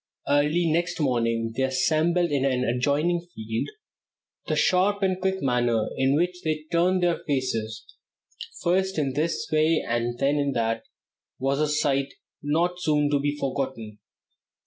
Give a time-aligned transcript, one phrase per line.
[0.27, 3.67] Early next morning they assembled in an adjoining field.
[4.47, 7.83] The sharp and quick manner in which they turned their faces
[8.63, 10.85] first in this way and then in that
[11.37, 13.99] was a sight not soon to be forgotten.